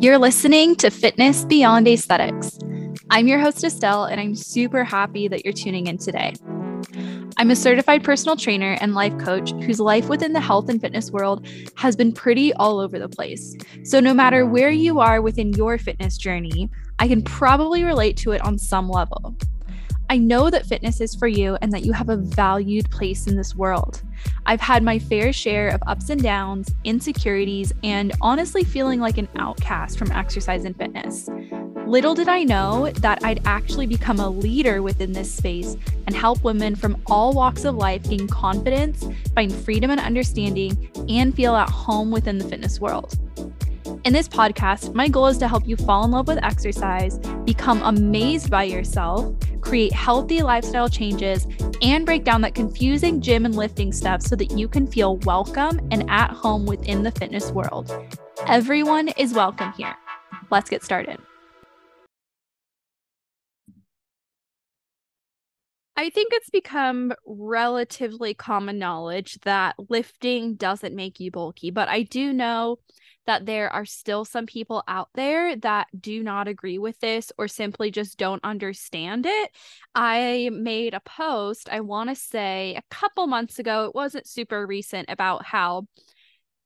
You're 0.00 0.16
listening 0.16 0.76
to 0.76 0.90
Fitness 0.90 1.44
Beyond 1.44 1.86
Aesthetics. 1.86 2.58
I'm 3.10 3.28
your 3.28 3.38
host, 3.38 3.62
Estelle, 3.62 4.04
and 4.06 4.18
I'm 4.18 4.34
super 4.34 4.82
happy 4.82 5.28
that 5.28 5.44
you're 5.44 5.52
tuning 5.52 5.88
in 5.88 5.98
today. 5.98 6.32
I'm 7.36 7.50
a 7.50 7.54
certified 7.54 8.02
personal 8.02 8.34
trainer 8.34 8.78
and 8.80 8.94
life 8.94 9.18
coach 9.18 9.52
whose 9.62 9.78
life 9.78 10.08
within 10.08 10.32
the 10.32 10.40
health 10.40 10.70
and 10.70 10.80
fitness 10.80 11.10
world 11.10 11.46
has 11.74 11.96
been 11.96 12.12
pretty 12.12 12.50
all 12.54 12.80
over 12.80 12.98
the 12.98 13.10
place. 13.10 13.54
So, 13.84 14.00
no 14.00 14.14
matter 14.14 14.46
where 14.46 14.70
you 14.70 15.00
are 15.00 15.20
within 15.20 15.52
your 15.52 15.76
fitness 15.76 16.16
journey, 16.16 16.70
I 16.98 17.06
can 17.06 17.20
probably 17.20 17.84
relate 17.84 18.16
to 18.18 18.32
it 18.32 18.40
on 18.40 18.56
some 18.56 18.88
level. 18.88 19.36
I 20.10 20.18
know 20.18 20.50
that 20.50 20.66
fitness 20.66 21.00
is 21.00 21.14
for 21.14 21.28
you 21.28 21.56
and 21.62 21.70
that 21.72 21.84
you 21.84 21.92
have 21.92 22.08
a 22.08 22.16
valued 22.16 22.90
place 22.90 23.28
in 23.28 23.36
this 23.36 23.54
world. 23.54 24.02
I've 24.44 24.60
had 24.60 24.82
my 24.82 24.98
fair 24.98 25.32
share 25.32 25.68
of 25.68 25.80
ups 25.86 26.10
and 26.10 26.20
downs, 26.20 26.74
insecurities, 26.82 27.72
and 27.84 28.12
honestly 28.20 28.64
feeling 28.64 28.98
like 28.98 29.18
an 29.18 29.28
outcast 29.36 29.96
from 29.96 30.10
exercise 30.10 30.64
and 30.64 30.76
fitness. 30.76 31.28
Little 31.86 32.16
did 32.16 32.28
I 32.28 32.42
know 32.42 32.90
that 32.90 33.24
I'd 33.24 33.46
actually 33.46 33.86
become 33.86 34.18
a 34.18 34.28
leader 34.28 34.82
within 34.82 35.12
this 35.12 35.32
space 35.32 35.76
and 36.08 36.16
help 36.16 36.42
women 36.42 36.74
from 36.74 37.00
all 37.06 37.32
walks 37.32 37.64
of 37.64 37.76
life 37.76 38.02
gain 38.02 38.26
confidence, 38.26 39.06
find 39.36 39.54
freedom 39.54 39.92
and 39.92 40.00
understanding, 40.00 40.90
and 41.08 41.32
feel 41.32 41.54
at 41.54 41.70
home 41.70 42.10
within 42.10 42.38
the 42.38 42.48
fitness 42.48 42.80
world. 42.80 43.16
In 44.02 44.14
this 44.14 44.28
podcast, 44.28 44.94
my 44.94 45.08
goal 45.08 45.26
is 45.26 45.36
to 45.38 45.46
help 45.46 45.68
you 45.68 45.76
fall 45.76 46.06
in 46.06 46.10
love 46.10 46.26
with 46.26 46.42
exercise, 46.42 47.18
become 47.44 47.82
amazed 47.82 48.48
by 48.48 48.64
yourself, 48.64 49.30
create 49.60 49.92
healthy 49.92 50.40
lifestyle 50.40 50.88
changes, 50.88 51.46
and 51.82 52.06
break 52.06 52.24
down 52.24 52.40
that 52.40 52.54
confusing 52.54 53.20
gym 53.20 53.44
and 53.44 53.54
lifting 53.54 53.92
stuff 53.92 54.22
so 54.22 54.34
that 54.36 54.52
you 54.52 54.68
can 54.68 54.86
feel 54.86 55.18
welcome 55.18 55.86
and 55.90 56.08
at 56.08 56.30
home 56.30 56.64
within 56.64 57.02
the 57.02 57.10
fitness 57.10 57.52
world. 57.52 57.94
Everyone 58.46 59.08
is 59.18 59.34
welcome 59.34 59.70
here. 59.72 59.94
Let's 60.50 60.70
get 60.70 60.82
started. 60.82 61.18
I 65.94 66.08
think 66.08 66.32
it's 66.32 66.48
become 66.48 67.12
relatively 67.26 68.32
common 68.32 68.78
knowledge 68.78 69.38
that 69.42 69.74
lifting 69.90 70.54
doesn't 70.54 70.96
make 70.96 71.20
you 71.20 71.30
bulky, 71.30 71.70
but 71.70 71.88
I 71.88 72.04
do 72.04 72.32
know 72.32 72.78
that 73.30 73.46
there 73.46 73.72
are 73.72 73.84
still 73.84 74.24
some 74.24 74.44
people 74.44 74.82
out 74.88 75.08
there 75.14 75.54
that 75.54 75.86
do 75.96 76.20
not 76.20 76.48
agree 76.48 76.78
with 76.78 76.98
this 76.98 77.30
or 77.38 77.46
simply 77.46 77.88
just 77.92 78.18
don't 78.18 78.42
understand 78.42 79.24
it. 79.24 79.50
I 79.94 80.50
made 80.52 80.94
a 80.94 81.00
post, 81.00 81.68
I 81.70 81.78
want 81.78 82.10
to 82.10 82.16
say 82.16 82.74
a 82.74 82.82
couple 82.92 83.28
months 83.28 83.60
ago, 83.60 83.84
it 83.84 83.94
wasn't 83.94 84.26
super 84.26 84.66
recent, 84.66 85.08
about 85.08 85.44
how 85.44 85.86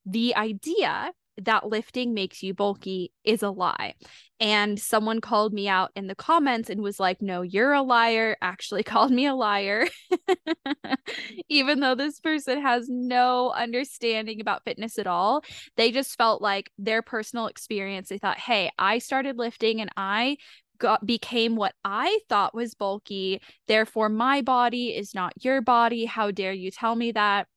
the 0.07 0.35
idea 0.35 1.11
that 1.37 1.67
lifting 1.67 2.15
makes 2.15 2.41
you 2.41 2.55
bulky 2.55 3.11
is 3.23 3.43
a 3.43 3.51
lie. 3.51 3.93
And 4.39 4.79
someone 4.79 5.21
called 5.21 5.53
me 5.53 5.67
out 5.67 5.91
in 5.95 6.07
the 6.07 6.15
comments 6.15 6.71
and 6.71 6.81
was 6.81 6.99
like, 6.99 7.21
No, 7.21 7.43
you're 7.43 7.73
a 7.73 7.83
liar, 7.83 8.37
actually 8.41 8.81
called 8.91 9.11
me 9.11 9.27
a 9.27 9.35
liar. 9.35 9.85
Even 11.49 11.79
though 11.79 11.95
this 11.95 12.19
person 12.19 12.61
has 12.61 12.89
no 12.89 13.51
understanding 13.51 14.41
about 14.41 14.63
fitness 14.63 14.97
at 14.97 15.07
all, 15.07 15.43
they 15.77 15.91
just 15.91 16.17
felt 16.17 16.41
like 16.41 16.71
their 16.77 17.01
personal 17.01 17.47
experience. 17.47 18.09
They 18.09 18.17
thought, 18.17 18.39
Hey, 18.39 18.71
I 18.79 18.99
started 18.99 19.37
lifting 19.37 19.81
and 19.81 19.91
I 19.95 20.37
got 20.77 21.05
became 21.05 21.55
what 21.55 21.73
I 21.83 22.19
thought 22.27 22.55
was 22.55 22.73
bulky. 22.73 23.41
Therefore, 23.67 24.09
my 24.09 24.41
body 24.41 24.95
is 24.95 25.13
not 25.13 25.33
your 25.43 25.61
body. 25.61 26.05
How 26.05 26.31
dare 26.31 26.53
you 26.53 26.71
tell 26.71 26.95
me 26.95 27.11
that? 27.13 27.47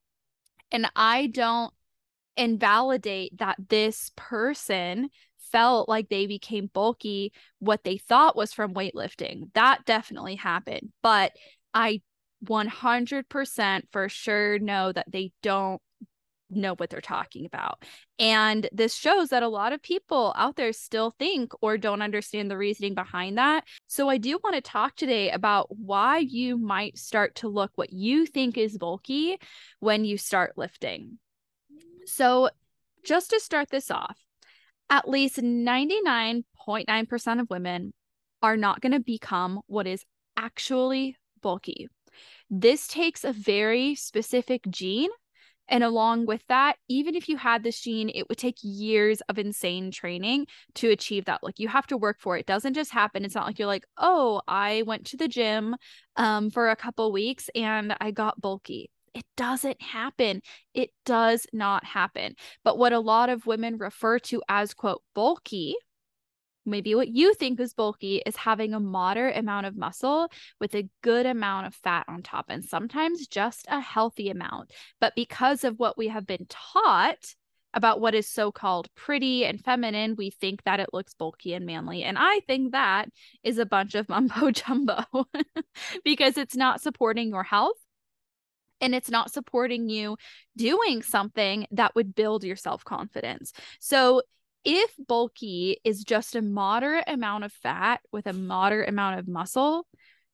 And 0.70 0.90
I 0.94 1.26
don't 1.28 1.72
invalidate 2.36 3.38
that 3.38 3.56
this 3.68 4.12
person 4.16 5.10
felt 5.50 5.88
like 5.88 6.08
they 6.08 6.26
became 6.26 6.70
bulky 6.72 7.32
what 7.58 7.84
they 7.84 7.96
thought 7.96 8.36
was 8.36 8.52
from 8.52 8.74
weightlifting. 8.74 9.52
That 9.54 9.84
definitely 9.86 10.36
happened. 10.36 10.92
But 11.02 11.32
I 11.74 12.02
100% 12.44 13.82
for 13.90 14.08
sure 14.08 14.58
know 14.58 14.92
that 14.92 15.10
they 15.10 15.32
don't 15.42 15.80
know 16.50 16.74
what 16.74 16.90
they're 16.90 17.00
talking 17.00 17.46
about. 17.46 17.82
And 18.18 18.68
this 18.72 18.94
shows 18.94 19.30
that 19.30 19.42
a 19.42 19.48
lot 19.48 19.72
of 19.72 19.82
people 19.82 20.34
out 20.36 20.54
there 20.56 20.72
still 20.72 21.14
think 21.18 21.52
or 21.60 21.76
don't 21.76 22.02
understand 22.02 22.48
the 22.50 22.56
reasoning 22.56 22.94
behind 22.94 23.36
that. 23.38 23.64
So 23.86 24.08
I 24.08 24.18
do 24.18 24.38
want 24.42 24.56
to 24.56 24.62
talk 24.62 24.96
today 24.96 25.30
about 25.30 25.66
why 25.76 26.18
you 26.18 26.56
might 26.56 26.96
start 26.98 27.34
to 27.36 27.48
look 27.48 27.70
what 27.74 27.92
you 27.92 28.26
think 28.26 28.56
is 28.56 28.78
bulky 28.78 29.38
when 29.80 30.04
you 30.04 30.16
start 30.16 30.52
lifting. 30.56 31.18
So, 32.06 32.50
just 33.04 33.30
to 33.30 33.40
start 33.40 33.70
this 33.70 33.90
off, 33.90 34.18
at 34.90 35.08
least 35.08 35.38
99.9% 35.38 37.40
of 37.40 37.50
women 37.50 37.92
are 38.42 38.56
not 38.56 38.80
going 38.80 38.92
to 38.92 39.00
become 39.00 39.60
what 39.66 39.86
is 39.86 40.04
actually 40.36 41.16
bulky. 41.40 41.88
This 42.50 42.86
takes 42.86 43.24
a 43.24 43.32
very 43.32 43.94
specific 43.94 44.62
gene. 44.70 45.10
And 45.70 45.84
along 45.84 46.24
with 46.24 46.42
that, 46.48 46.76
even 46.88 47.14
if 47.14 47.28
you 47.28 47.36
had 47.36 47.62
this 47.62 47.78
gene, 47.78 48.10
it 48.14 48.26
would 48.28 48.38
take 48.38 48.56
years 48.62 49.20
of 49.28 49.38
insane 49.38 49.90
training 49.90 50.46
to 50.76 50.88
achieve 50.88 51.26
that. 51.26 51.42
Like 51.42 51.58
you 51.58 51.68
have 51.68 51.86
to 51.88 51.96
work 51.98 52.20
for 52.20 52.36
it. 52.36 52.40
It 52.40 52.46
doesn't 52.46 52.72
just 52.72 52.90
happen. 52.90 53.24
It's 53.24 53.34
not 53.34 53.46
like 53.46 53.58
you're 53.58 53.68
like, 53.68 53.84
oh, 53.98 54.40
I 54.48 54.82
went 54.86 55.04
to 55.08 55.18
the 55.18 55.28
gym 55.28 55.76
um, 56.16 56.50
for 56.50 56.70
a 56.70 56.76
couple 56.76 57.12
weeks 57.12 57.50
and 57.54 57.94
I 58.00 58.12
got 58.12 58.40
bulky. 58.40 58.90
It 59.14 59.24
doesn't 59.36 59.82
happen. 59.82 60.40
It 60.72 60.90
does 61.04 61.46
not 61.52 61.84
happen. 61.84 62.34
But 62.64 62.78
what 62.78 62.92
a 62.94 63.00
lot 63.00 63.28
of 63.28 63.46
women 63.46 63.76
refer 63.76 64.18
to 64.20 64.42
as, 64.48 64.72
quote, 64.72 65.02
bulky, 65.14 65.76
maybe 66.68 66.94
what 66.94 67.08
you 67.08 67.34
think 67.34 67.60
is 67.60 67.74
bulky 67.74 68.22
is 68.24 68.36
having 68.36 68.74
a 68.74 68.80
moderate 68.80 69.36
amount 69.36 69.66
of 69.66 69.76
muscle 69.76 70.30
with 70.60 70.74
a 70.74 70.88
good 71.02 71.26
amount 71.26 71.66
of 71.66 71.74
fat 71.74 72.04
on 72.08 72.22
top 72.22 72.46
and 72.48 72.64
sometimes 72.64 73.26
just 73.26 73.66
a 73.68 73.80
healthy 73.80 74.30
amount. 74.30 74.72
But 75.00 75.14
because 75.14 75.64
of 75.64 75.78
what 75.78 75.98
we 75.98 76.08
have 76.08 76.26
been 76.26 76.46
taught 76.48 77.34
about 77.74 78.00
what 78.00 78.14
is 78.14 78.28
so 78.28 78.50
called 78.50 78.88
pretty 78.94 79.44
and 79.44 79.62
feminine, 79.62 80.16
we 80.16 80.30
think 80.30 80.64
that 80.64 80.80
it 80.80 80.90
looks 80.92 81.14
bulky 81.14 81.54
and 81.54 81.66
manly. 81.66 82.02
And 82.02 82.16
I 82.18 82.40
think 82.46 82.72
that 82.72 83.08
is 83.42 83.58
a 83.58 83.66
bunch 83.66 83.94
of 83.94 84.08
mumbo 84.10 84.50
jumbo 84.50 85.04
because 86.04 86.36
it's 86.38 86.56
not 86.56 86.80
supporting 86.80 87.28
your 87.28 87.42
health 87.42 87.76
and 88.80 88.94
it's 88.94 89.10
not 89.10 89.32
supporting 89.32 89.88
you 89.88 90.16
doing 90.56 91.02
something 91.02 91.66
that 91.72 91.94
would 91.94 92.14
build 92.14 92.44
your 92.44 92.56
self 92.56 92.84
confidence. 92.84 93.52
So, 93.80 94.22
if 94.64 94.92
bulky 95.06 95.78
is 95.84 96.04
just 96.04 96.36
a 96.36 96.42
moderate 96.42 97.04
amount 97.06 97.44
of 97.44 97.52
fat 97.52 98.00
with 98.12 98.26
a 98.26 98.32
moderate 98.32 98.88
amount 98.88 99.18
of 99.18 99.28
muscle, 99.28 99.86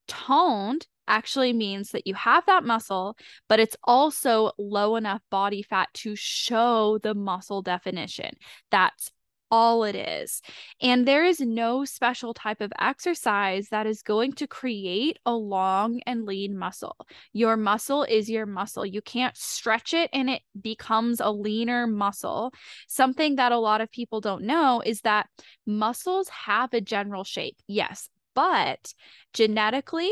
toned 0.09 0.87
actually 1.07 1.53
means 1.53 1.91
that 1.91 2.07
you 2.07 2.15
have 2.15 2.47
that 2.47 2.65
muscle, 2.65 3.17
but 3.49 3.61
it's 3.61 3.77
also 3.85 4.53
low 4.59 4.97
enough 4.97 5.21
body 5.31 5.62
fat 5.62 5.89
to 5.93 6.17
show 6.17 6.99
the 7.03 7.15
muscle 7.15 7.62
definition. 7.62 8.31
That's 8.71 9.11
all 9.50 9.84
it 9.84 9.94
is. 9.94 10.43
And 10.81 11.06
there 11.06 11.25
is 11.25 11.41
no 11.41 11.84
special 11.84 12.34
type 12.34 12.60
of 12.60 12.72
exercise 12.81 13.69
that 13.71 13.87
is 13.87 14.03
going 14.03 14.32
to 14.34 14.47
create 14.47 15.19
a 15.25 15.34
long 15.34 16.00
and 16.06 16.25
lean 16.25 16.56
muscle. 16.56 16.97
Your 17.32 17.56
muscle 17.56 18.05
is 18.05 18.28
your 18.28 18.47
muscle. 18.47 18.84
You 18.84 19.03
can't 19.03 19.37
stretch 19.37 19.94
it 19.94 20.10
and 20.12 20.28
it 20.31 20.43
becomes 20.60 21.21
a 21.21 21.31
leaner 21.31 21.87
muscle. 21.87 22.53
Something 22.88 23.37
that 23.37 23.53
a 23.53 23.59
lot 23.59 23.81
of 23.81 23.91
people 23.91 24.21
don't 24.21 24.44
know 24.44 24.82
is 24.84 25.03
that 25.03 25.28
muscles 25.66 26.28
have 26.28 26.72
a 26.75 26.81
general 26.81 27.25
shape. 27.25 27.56
Yes, 27.66 28.09
but 28.34 28.93
genetically, 29.32 30.11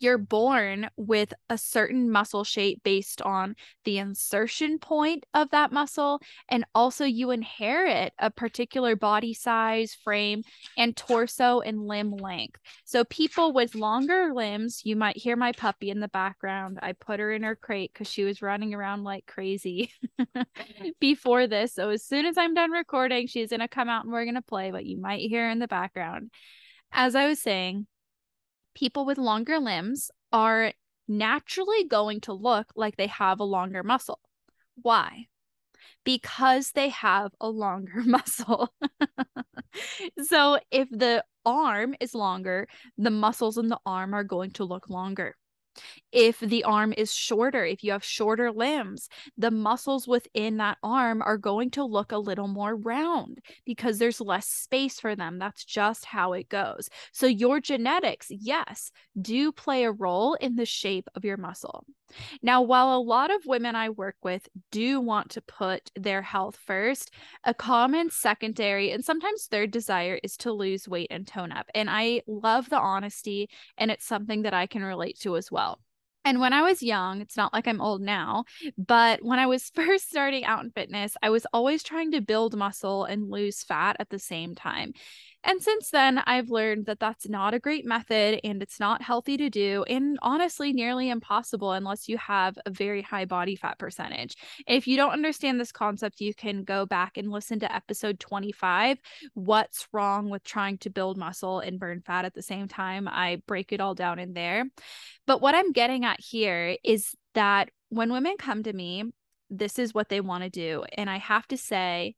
you're 0.00 0.18
born 0.18 0.88
with 0.96 1.32
a 1.48 1.58
certain 1.58 2.10
muscle 2.10 2.44
shape 2.44 2.82
based 2.82 3.22
on 3.22 3.54
the 3.84 3.98
insertion 3.98 4.78
point 4.78 5.24
of 5.34 5.50
that 5.50 5.72
muscle. 5.72 6.20
And 6.48 6.64
also, 6.74 7.04
you 7.04 7.30
inherit 7.30 8.12
a 8.18 8.30
particular 8.30 8.96
body 8.96 9.34
size, 9.34 9.94
frame, 9.94 10.42
and 10.76 10.96
torso 10.96 11.60
and 11.60 11.86
limb 11.86 12.12
length. 12.12 12.60
So, 12.84 13.04
people 13.04 13.52
with 13.52 13.74
longer 13.74 14.32
limbs, 14.34 14.82
you 14.84 14.96
might 14.96 15.16
hear 15.16 15.36
my 15.36 15.52
puppy 15.52 15.90
in 15.90 16.00
the 16.00 16.08
background. 16.08 16.78
I 16.82 16.92
put 16.92 17.20
her 17.20 17.30
in 17.32 17.42
her 17.42 17.56
crate 17.56 17.92
because 17.92 18.10
she 18.10 18.24
was 18.24 18.42
running 18.42 18.74
around 18.74 19.04
like 19.04 19.26
crazy 19.26 19.92
before 21.00 21.46
this. 21.46 21.74
So, 21.74 21.90
as 21.90 22.04
soon 22.04 22.26
as 22.26 22.38
I'm 22.38 22.54
done 22.54 22.70
recording, 22.70 23.26
she's 23.26 23.50
going 23.50 23.60
to 23.60 23.68
come 23.68 23.88
out 23.88 24.04
and 24.04 24.12
we're 24.12 24.24
going 24.24 24.34
to 24.34 24.42
play, 24.42 24.70
but 24.70 24.86
you 24.86 24.98
might 24.98 25.20
hear 25.20 25.48
in 25.50 25.58
the 25.58 25.68
background. 25.68 26.30
As 26.92 27.14
I 27.14 27.28
was 27.28 27.40
saying, 27.40 27.86
people 28.74 29.04
with 29.04 29.18
longer 29.18 29.58
limbs 29.58 30.10
are 30.32 30.72
naturally 31.08 31.84
going 31.84 32.20
to 32.22 32.32
look 32.32 32.72
like 32.76 32.96
they 32.96 33.08
have 33.08 33.40
a 33.40 33.44
longer 33.44 33.82
muscle. 33.82 34.20
Why? 34.76 35.26
Because 36.04 36.72
they 36.72 36.88
have 36.90 37.32
a 37.40 37.48
longer 37.48 38.02
muscle. 38.06 38.72
so 40.22 40.58
if 40.70 40.88
the 40.90 41.24
arm 41.44 41.94
is 42.00 42.14
longer, 42.14 42.68
the 42.96 43.10
muscles 43.10 43.58
in 43.58 43.68
the 43.68 43.80
arm 43.84 44.14
are 44.14 44.24
going 44.24 44.52
to 44.52 44.64
look 44.64 44.88
longer. 44.88 45.36
If 46.12 46.40
the 46.40 46.64
arm 46.64 46.92
is 46.96 47.12
shorter, 47.14 47.64
if 47.64 47.82
you 47.84 47.92
have 47.92 48.04
shorter 48.04 48.52
limbs, 48.52 49.08
the 49.36 49.50
muscles 49.50 50.08
within 50.08 50.56
that 50.58 50.78
arm 50.82 51.22
are 51.22 51.38
going 51.38 51.70
to 51.72 51.84
look 51.84 52.12
a 52.12 52.18
little 52.18 52.48
more 52.48 52.76
round 52.76 53.38
because 53.64 53.98
there's 53.98 54.20
less 54.20 54.46
space 54.46 55.00
for 55.00 55.14
them. 55.14 55.38
That's 55.38 55.64
just 55.64 56.04
how 56.04 56.32
it 56.32 56.48
goes. 56.48 56.88
So, 57.12 57.26
your 57.26 57.60
genetics, 57.60 58.26
yes, 58.30 58.90
do 59.20 59.52
play 59.52 59.84
a 59.84 59.92
role 59.92 60.34
in 60.34 60.56
the 60.56 60.66
shape 60.66 61.08
of 61.14 61.24
your 61.24 61.36
muscle. 61.36 61.84
Now, 62.42 62.62
while 62.62 62.96
a 62.96 63.02
lot 63.02 63.30
of 63.30 63.46
women 63.46 63.74
I 63.76 63.90
work 63.90 64.16
with 64.22 64.48
do 64.70 65.00
want 65.00 65.30
to 65.30 65.40
put 65.40 65.90
their 65.94 66.22
health 66.22 66.58
first, 66.66 67.10
a 67.44 67.54
common 67.54 68.10
secondary 68.10 68.90
and 68.90 69.04
sometimes 69.04 69.46
third 69.46 69.70
desire 69.70 70.18
is 70.22 70.36
to 70.38 70.52
lose 70.52 70.88
weight 70.88 71.08
and 71.10 71.26
tone 71.26 71.52
up. 71.52 71.66
And 71.74 71.88
I 71.90 72.22
love 72.26 72.68
the 72.70 72.78
honesty, 72.78 73.48
and 73.78 73.90
it's 73.90 74.06
something 74.06 74.42
that 74.42 74.54
I 74.54 74.66
can 74.66 74.82
relate 74.82 75.18
to 75.20 75.36
as 75.36 75.50
well. 75.50 75.80
And 76.24 76.38
when 76.38 76.52
I 76.52 76.62
was 76.62 76.82
young, 76.82 77.20
it's 77.22 77.36
not 77.36 77.52
like 77.54 77.66
I'm 77.66 77.80
old 77.80 78.02
now, 78.02 78.44
but 78.76 79.22
when 79.22 79.38
I 79.38 79.46
was 79.46 79.70
first 79.74 80.08
starting 80.10 80.44
out 80.44 80.62
in 80.62 80.70
fitness, 80.70 81.16
I 81.22 81.30
was 81.30 81.46
always 81.52 81.82
trying 81.82 82.12
to 82.12 82.20
build 82.20 82.56
muscle 82.56 83.04
and 83.04 83.30
lose 83.30 83.62
fat 83.62 83.96
at 83.98 84.10
the 84.10 84.18
same 84.18 84.54
time. 84.54 84.92
And 85.42 85.62
since 85.62 85.90
then, 85.90 86.18
I've 86.18 86.50
learned 86.50 86.86
that 86.86 87.00
that's 87.00 87.28
not 87.28 87.54
a 87.54 87.58
great 87.58 87.86
method 87.86 88.40
and 88.44 88.62
it's 88.62 88.78
not 88.78 89.00
healthy 89.00 89.36
to 89.38 89.48
do, 89.48 89.84
and 89.84 90.18
honestly, 90.20 90.72
nearly 90.72 91.08
impossible 91.08 91.72
unless 91.72 92.08
you 92.08 92.18
have 92.18 92.58
a 92.66 92.70
very 92.70 93.00
high 93.00 93.24
body 93.24 93.56
fat 93.56 93.78
percentage. 93.78 94.36
If 94.66 94.86
you 94.86 94.96
don't 94.96 95.12
understand 95.12 95.58
this 95.58 95.72
concept, 95.72 96.20
you 96.20 96.34
can 96.34 96.64
go 96.64 96.84
back 96.84 97.16
and 97.16 97.30
listen 97.30 97.58
to 97.60 97.74
episode 97.74 98.20
25 98.20 98.98
What's 99.34 99.88
Wrong 99.92 100.28
with 100.28 100.44
Trying 100.44 100.78
to 100.78 100.90
Build 100.90 101.16
Muscle 101.16 101.60
and 101.60 101.80
Burn 101.80 102.02
Fat 102.02 102.26
at 102.26 102.34
the 102.34 102.42
Same 102.42 102.68
Time. 102.68 103.08
I 103.08 103.40
break 103.46 103.72
it 103.72 103.80
all 103.80 103.94
down 103.94 104.18
in 104.18 104.34
there. 104.34 104.66
But 105.26 105.40
what 105.40 105.54
I'm 105.54 105.72
getting 105.72 106.04
at 106.04 106.20
here 106.20 106.76
is 106.84 107.14
that 107.34 107.70
when 107.88 108.12
women 108.12 108.36
come 108.38 108.62
to 108.62 108.72
me, 108.72 109.04
this 109.48 109.78
is 109.78 109.94
what 109.94 110.08
they 110.08 110.20
want 110.20 110.44
to 110.44 110.50
do. 110.50 110.84
And 110.96 111.10
I 111.10 111.18
have 111.18 111.46
to 111.48 111.56
say, 111.56 112.14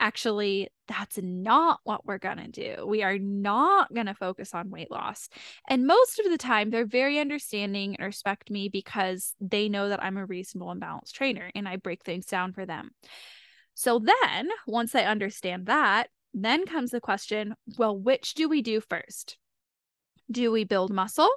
actually 0.00 0.68
that's 0.86 1.18
not 1.18 1.80
what 1.84 2.06
we're 2.06 2.18
going 2.18 2.38
to 2.38 2.48
do. 2.48 2.86
We 2.86 3.02
are 3.02 3.18
not 3.18 3.92
going 3.92 4.06
to 4.06 4.14
focus 4.14 4.54
on 4.54 4.70
weight 4.70 4.90
loss. 4.90 5.28
And 5.68 5.86
most 5.86 6.18
of 6.18 6.30
the 6.30 6.38
time, 6.38 6.70
they're 6.70 6.86
very 6.86 7.18
understanding 7.18 7.96
and 7.96 8.06
respect 8.06 8.50
me 8.50 8.68
because 8.68 9.34
they 9.40 9.68
know 9.68 9.90
that 9.90 10.02
I'm 10.02 10.16
a 10.16 10.24
reasonable 10.24 10.70
and 10.70 10.80
balanced 10.80 11.14
trainer 11.14 11.50
and 11.54 11.68
I 11.68 11.76
break 11.76 12.04
things 12.04 12.26
down 12.26 12.52
for 12.52 12.64
them. 12.64 12.90
So 13.74 13.98
then, 13.98 14.48
once 14.66 14.94
I 14.94 15.02
understand 15.02 15.66
that, 15.66 16.08
then 16.34 16.66
comes 16.66 16.90
the 16.90 17.00
question 17.00 17.54
well, 17.76 17.96
which 17.96 18.34
do 18.34 18.48
we 18.48 18.62
do 18.62 18.80
first? 18.80 19.36
Do 20.30 20.50
we 20.50 20.64
build 20.64 20.92
muscle 20.92 21.30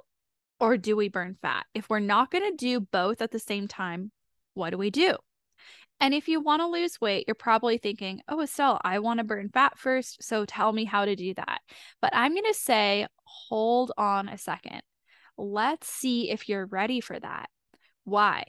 or 0.60 0.76
do 0.76 0.96
we 0.96 1.08
burn 1.08 1.36
fat? 1.40 1.66
If 1.74 1.88
we're 1.88 2.00
not 2.00 2.30
going 2.30 2.50
to 2.50 2.56
do 2.56 2.80
both 2.80 3.22
at 3.22 3.30
the 3.30 3.38
same 3.38 3.68
time, 3.68 4.12
what 4.54 4.70
do 4.70 4.78
we 4.78 4.90
do? 4.90 5.16
And 6.02 6.12
if 6.12 6.26
you 6.26 6.40
want 6.40 6.60
to 6.62 6.66
lose 6.66 7.00
weight, 7.00 7.26
you're 7.28 7.36
probably 7.36 7.78
thinking, 7.78 8.22
oh, 8.26 8.40
Estelle, 8.42 8.80
I 8.82 8.98
want 8.98 9.18
to 9.18 9.24
burn 9.24 9.50
fat 9.50 9.78
first. 9.78 10.24
So 10.24 10.44
tell 10.44 10.72
me 10.72 10.84
how 10.84 11.04
to 11.04 11.14
do 11.14 11.32
that. 11.34 11.60
But 12.00 12.10
I'm 12.12 12.32
going 12.32 12.52
to 12.52 12.58
say, 12.58 13.06
hold 13.22 13.92
on 13.96 14.28
a 14.28 14.36
second. 14.36 14.82
Let's 15.38 15.86
see 15.86 16.28
if 16.28 16.48
you're 16.48 16.66
ready 16.66 17.00
for 17.00 17.18
that. 17.20 17.48
Why? 18.02 18.42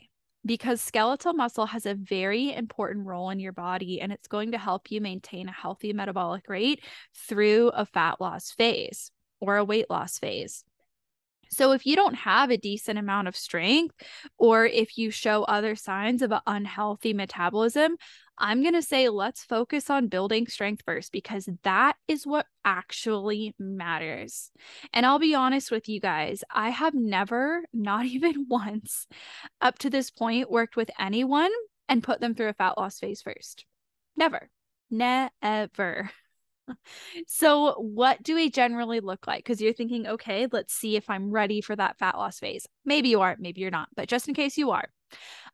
Because 0.44 0.80
skeletal 0.80 1.32
muscle 1.32 1.66
has 1.66 1.86
a 1.86 1.94
very 1.94 2.52
important 2.52 3.06
role 3.06 3.30
in 3.30 3.38
your 3.38 3.52
body 3.52 4.00
and 4.00 4.10
it's 4.10 4.26
going 4.26 4.50
to 4.50 4.58
help 4.58 4.90
you 4.90 5.00
maintain 5.00 5.48
a 5.48 5.52
healthy 5.52 5.92
metabolic 5.92 6.48
rate 6.48 6.82
through 7.28 7.68
a 7.68 7.86
fat 7.86 8.20
loss 8.20 8.50
phase 8.50 9.12
or 9.38 9.58
a 9.58 9.64
weight 9.64 9.86
loss 9.88 10.18
phase. 10.18 10.64
So, 11.50 11.72
if 11.72 11.86
you 11.86 11.96
don't 11.96 12.14
have 12.14 12.50
a 12.50 12.56
decent 12.56 12.98
amount 12.98 13.28
of 13.28 13.36
strength, 13.36 13.94
or 14.38 14.66
if 14.66 14.98
you 14.98 15.10
show 15.10 15.44
other 15.44 15.76
signs 15.76 16.22
of 16.22 16.32
an 16.32 16.40
unhealthy 16.46 17.14
metabolism, 17.14 17.96
I'm 18.36 18.62
going 18.62 18.74
to 18.74 18.82
say 18.82 19.08
let's 19.08 19.44
focus 19.44 19.90
on 19.90 20.08
building 20.08 20.46
strength 20.48 20.82
first 20.84 21.12
because 21.12 21.48
that 21.62 21.96
is 22.08 22.26
what 22.26 22.46
actually 22.64 23.54
matters. 23.58 24.50
And 24.92 25.06
I'll 25.06 25.20
be 25.20 25.34
honest 25.34 25.70
with 25.70 25.88
you 25.88 26.00
guys, 26.00 26.42
I 26.50 26.70
have 26.70 26.94
never, 26.94 27.62
not 27.72 28.06
even 28.06 28.46
once, 28.48 29.06
up 29.60 29.78
to 29.80 29.90
this 29.90 30.10
point, 30.10 30.50
worked 30.50 30.76
with 30.76 30.90
anyone 30.98 31.50
and 31.88 32.02
put 32.02 32.20
them 32.20 32.34
through 32.34 32.48
a 32.48 32.54
fat 32.54 32.76
loss 32.76 32.98
phase 32.98 33.22
first. 33.22 33.64
Never. 34.16 34.50
Never 34.90 35.30
so, 37.26 37.74
what 37.78 38.22
do 38.22 38.34
we 38.34 38.50
generally 38.50 39.00
look 39.00 39.26
like? 39.26 39.44
Because 39.44 39.60
you're 39.60 39.72
thinking, 39.72 40.06
okay, 40.06 40.46
let's 40.50 40.74
see 40.74 40.96
if 40.96 41.08
I'm 41.08 41.30
ready 41.30 41.60
for 41.60 41.76
that 41.76 41.98
fat 41.98 42.16
loss 42.16 42.38
phase. 42.38 42.66
Maybe 42.84 43.08
you 43.08 43.20
are, 43.20 43.36
maybe 43.38 43.60
you're 43.60 43.70
not, 43.70 43.88
but 43.96 44.08
just 44.08 44.28
in 44.28 44.34
case 44.34 44.56
you 44.56 44.70
are, 44.70 44.88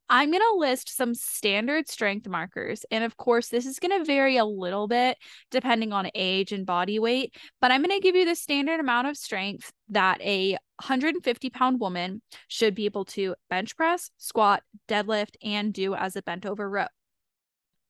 I'm 0.08 0.30
going 0.30 0.42
to 0.42 0.58
list 0.58 0.94
some 0.94 1.14
standard 1.14 1.88
strength 1.88 2.26
markers. 2.28 2.84
And 2.90 3.04
of 3.04 3.16
course, 3.16 3.48
this 3.48 3.64
is 3.64 3.78
going 3.78 3.96
to 3.96 4.04
vary 4.04 4.38
a 4.38 4.44
little 4.44 4.88
bit 4.88 5.16
depending 5.52 5.92
on 5.92 6.10
age 6.16 6.50
and 6.50 6.66
body 6.66 6.98
weight, 6.98 7.34
but 7.60 7.70
I'm 7.70 7.82
going 7.82 7.96
to 7.96 8.02
give 8.02 8.16
you 8.16 8.24
the 8.24 8.34
standard 8.34 8.80
amount 8.80 9.06
of 9.06 9.16
strength 9.16 9.72
that 9.90 10.20
a 10.20 10.52
150 10.84 11.50
pound 11.50 11.78
woman 11.78 12.22
should 12.48 12.74
be 12.74 12.86
able 12.86 13.04
to 13.04 13.36
bench 13.48 13.76
press, 13.76 14.10
squat, 14.16 14.62
deadlift, 14.88 15.36
and 15.44 15.72
do 15.72 15.94
as 15.94 16.16
a 16.16 16.22
bent 16.22 16.44
over 16.44 16.68
row 16.68 16.86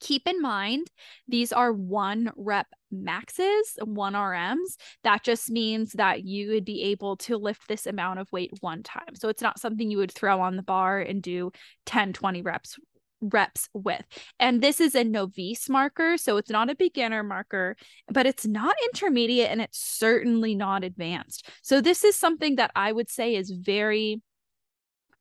keep 0.01 0.27
in 0.27 0.41
mind 0.41 0.89
these 1.29 1.53
are 1.53 1.73
one 1.73 2.31
rep 2.37 2.67
maxes, 2.91 3.79
one 3.85 4.15
RMs. 4.15 4.77
That 5.05 5.23
just 5.23 5.51
means 5.51 5.93
that 5.93 6.25
you 6.25 6.51
would 6.51 6.65
be 6.65 6.83
able 6.85 7.17
to 7.19 7.37
lift 7.37 7.69
this 7.69 7.87
amount 7.87 8.19
of 8.19 8.33
weight 8.33 8.51
one 8.61 8.83
time. 8.83 9.15
So 9.15 9.29
it's 9.29 9.43
not 9.43 9.61
something 9.61 9.91
you 9.91 9.99
would 9.99 10.13
throw 10.13 10.41
on 10.41 10.57
the 10.57 10.63
bar 10.63 11.01
and 11.01 11.23
do 11.23 11.53
10, 11.87 12.13
20 12.13 12.43
reps 12.43 12.77
reps 13.23 13.69
with. 13.75 14.03
And 14.39 14.63
this 14.63 14.81
is 14.81 14.95
a 14.95 15.05
novice 15.05 15.69
marker, 15.69 16.17
so 16.17 16.39
it's 16.39 16.51
not 16.51 16.71
a 16.71 16.75
beginner 16.75 17.23
marker, 17.23 17.77
but 18.09 18.27
it's 18.27 18.47
not 18.47 18.75
intermediate 18.87 19.51
and 19.51 19.61
it's 19.61 19.79
certainly 19.79 20.55
not 20.55 20.85
advanced. 20.85 21.49
So 21.63 21.81
this 21.81 22.03
is 22.03 22.17
something 22.17 22.57
that 22.57 22.71
I 22.75 22.93
would 22.93 23.11
say 23.11 23.35
is 23.35 23.51
very 23.51 24.23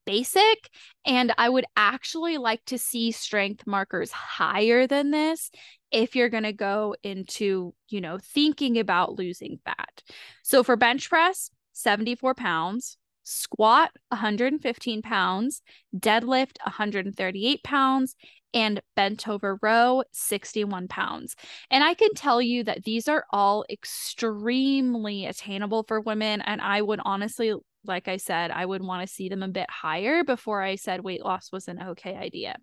basic. 0.10 0.72
And 1.06 1.32
I 1.38 1.50
would 1.50 1.66
actually 1.78 2.40
like 2.40 2.66
to 2.66 2.80
see 2.80 3.12
strength 3.12 3.68
markers 3.68 4.10
higher 4.12 4.88
than 4.88 5.12
this 5.12 5.52
if 5.92 6.16
you're 6.16 6.30
going 6.30 6.44
to 6.46 6.52
go 6.52 6.96
into, 7.04 7.76
you 7.90 8.02
know, 8.02 8.18
thinking 8.18 8.80
about 8.80 9.20
losing 9.20 9.60
fat. 9.64 10.02
So 10.42 10.64
for 10.64 10.76
bench 10.76 11.10
press, 11.10 11.52
74 11.74 12.34
pounds, 12.34 12.98
squat 13.24 13.92
115 14.08 15.04
pounds, 15.04 15.62
deadlift 15.96 16.58
138 16.64 17.64
pounds, 17.64 18.16
and 18.52 18.82
bent 18.96 19.28
over 19.28 19.60
row 19.62 20.02
61 20.12 20.88
pounds. 20.88 21.36
And 21.70 21.84
I 21.84 21.94
can 21.94 22.16
tell 22.16 22.42
you 22.42 22.64
that 22.64 22.84
these 22.84 23.08
are 23.08 23.26
all 23.32 23.64
extremely 23.70 25.28
attainable 25.28 25.84
for 25.84 26.02
women. 26.02 26.42
And 26.42 26.62
I 26.62 26.82
would 26.82 27.00
honestly 27.06 27.54
like 27.86 28.08
I 28.08 28.18
said, 28.18 28.52
I 28.52 28.66
would 28.66 28.84
want 28.84 29.08
to 29.08 29.14
see 29.14 29.30
them 29.30 29.44
a 29.44 29.48
bit 29.48 29.70
higher 29.70 30.24
before 30.24 30.62
I 30.62 30.76
said 30.76 31.02
weight 31.02 31.24
loss 31.24 31.52
was 31.52 31.68
an 31.68 31.82
okay 31.82 32.16
idea. 32.16 32.58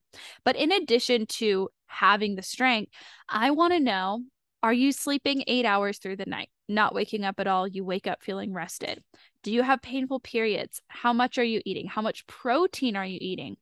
But 0.45 0.57
in 0.57 0.73
addition 0.73 1.27
to 1.27 1.69
having 1.87 2.37
the 2.37 2.43
strength, 2.43 2.93
I 3.29 3.51
want 3.51 3.73
to 3.73 3.81
know 3.81 4.23
are 4.63 4.73
you 4.73 4.91
sleeping 4.91 5.45
eight 5.47 5.65
hours 5.65 5.99
through 5.99 6.17
the 6.17 6.27
night, 6.27 6.49
not 6.69 6.95
waking 6.95 7.25
up 7.25 7.39
at 7.39 7.47
all? 7.47 7.69
You 7.69 7.85
wake 7.85 8.07
up 8.07 8.23
feeling 8.23 8.53
rested. 8.53 9.03
Do 9.43 9.53
you 9.53 9.63
have 9.63 9.81
painful 9.83 10.21
periods? 10.21 10.83
How 10.89 11.13
much 11.13 11.39
are 11.39 11.45
you 11.45 11.61
eating? 11.65 11.87
How 11.87 12.03
much 12.03 12.27
protein 12.27 12.97
are 12.97 13.07
you 13.07 13.19
eating? 13.21 13.59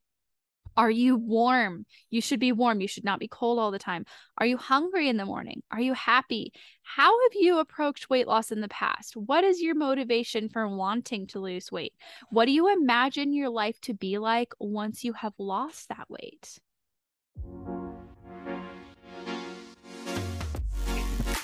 Are 0.77 0.91
you 0.91 1.17
warm? 1.17 1.87
You 2.11 2.21
should 2.21 2.41
be 2.41 2.53
warm. 2.53 2.81
You 2.81 2.89
should 2.89 3.05
not 3.05 3.21
be 3.21 3.29
cold 3.29 3.59
all 3.59 3.71
the 3.71 3.79
time. 3.79 4.05
Are 4.39 4.47
you 4.47 4.57
hungry 4.57 5.09
in 5.09 5.17
the 5.17 5.25
morning? 5.25 5.63
Are 5.71 5.81
you 5.81 5.95
happy? 5.95 6.53
How 6.83 7.13
have 7.23 7.33
you 7.35 7.59
approached 7.59 8.11
weight 8.11 8.27
loss 8.27 8.51
in 8.51 8.61
the 8.61 8.69
past? 8.69 9.17
What 9.17 9.45
is 9.45 9.63
your 9.63 9.77
motivation 9.77 10.49
for 10.49 10.69
wanting 10.69 11.29
to 11.29 11.39
lose 11.39 11.71
weight? 11.71 11.95
What 12.31 12.47
do 12.47 12.53
you 12.53 12.73
imagine 12.73 13.33
your 13.33 13.51
life 13.51 13.81
to 13.83 13.95
be 13.95 14.19
like 14.19 14.53
once 14.59 15.05
you 15.05 15.13
have 15.13 15.35
lost 15.39 15.89
that 15.91 16.11
weight? 16.11 16.59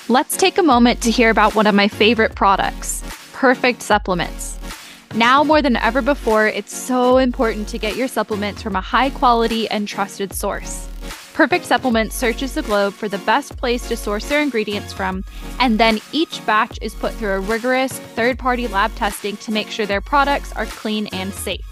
Let's 0.08 0.37
take 0.37 0.58
a 0.58 0.62
moment 0.64 1.02
to 1.02 1.10
hear 1.12 1.30
about 1.30 1.54
one 1.54 1.68
of 1.68 1.75
my 1.76 1.87
favorite 1.87 2.34
products, 2.34 3.04
Perfect 3.32 3.80
Supplements. 3.80 4.50
Now 5.14 5.42
more 5.42 5.60
than 5.60 5.74
ever 5.76 6.02
before, 6.02 6.46
it's 6.46 6.76
so 6.76 7.18
important 7.18 7.66
to 7.68 7.78
get 7.78 7.96
your 7.96 8.06
supplements 8.06 8.62
from 8.62 8.76
a 8.76 8.80
high 8.80 9.10
quality 9.10 9.68
and 9.68 9.88
trusted 9.88 10.32
source. 10.32 10.88
Perfect 11.34 11.64
Supplements 11.64 12.14
searches 12.14 12.54
the 12.54 12.62
globe 12.62 12.94
for 12.94 13.08
the 13.08 13.18
best 13.18 13.56
place 13.56 13.88
to 13.88 13.96
source 13.96 14.28
their 14.28 14.40
ingredients 14.40 14.92
from, 14.92 15.24
and 15.58 15.80
then 15.80 15.98
each 16.12 16.44
batch 16.46 16.78
is 16.80 16.94
put 16.94 17.12
through 17.14 17.32
a 17.32 17.40
rigorous 17.40 17.98
third 17.98 18.38
party 18.38 18.68
lab 18.68 18.94
testing 18.94 19.36
to 19.38 19.50
make 19.50 19.68
sure 19.68 19.84
their 19.84 20.00
products 20.00 20.52
are 20.52 20.66
clean 20.66 21.08
and 21.08 21.34
safe. 21.34 21.66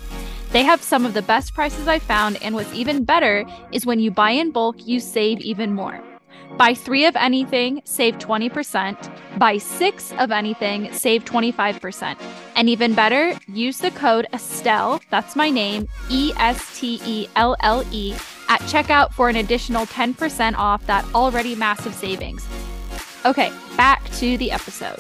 They 0.51 0.65
have 0.65 0.83
some 0.83 1.07
of 1.07 1.15
the 1.15 1.23
best 1.23 1.55
prices 1.55 1.87
I've 1.87 2.03
found, 2.03 2.43
and 2.43 2.57
what's 2.57 2.73
even 2.75 3.05
better 3.05 3.45
is 3.71 3.87
when 3.87 4.01
you 4.01 4.11
buy 4.11 4.31
in 4.31 4.51
bulk, 4.51 4.85
you 4.85 4.99
save 4.99 5.39
even 5.41 5.75
more. 5.75 6.03
Buy 6.57 6.75
three 6.75 7.07
of 7.07 7.15
anything, 7.15 7.83
save 7.85 8.19
20%. 8.19 9.39
Buy 9.39 9.59
six 9.59 10.13
of 10.19 10.33
anything, 10.33 10.93
save 10.93 11.25
25%. 11.25 12.17
And 12.59 12.69
even 12.69 12.93
better, 12.93 13.39
use 13.47 13.79
the 13.79 13.93
code 13.93 14.27
Estelle, 14.35 15.01
that's 15.11 15.37
my 15.37 15.49
name, 15.49 15.87
E 16.11 16.33
S 16.39 16.77
T 16.77 17.01
E 17.07 17.29
L 17.37 17.55
L 17.61 17.85
E, 17.93 18.15
at 18.49 18.61
checkout 18.63 19.13
for 19.13 19.29
an 19.29 19.37
additional 19.37 19.87
10% 19.87 20.57
off 20.57 20.85
that 20.87 21.05
already 21.15 21.55
massive 21.55 21.95
savings. 21.95 22.45
Okay, 23.25 23.53
back 23.77 24.05
to 24.15 24.37
the 24.39 24.51
episode. 24.51 24.99